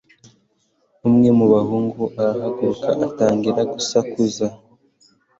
[1.07, 4.45] Umwe mu bahungu arahaguruka atangira gusakuza.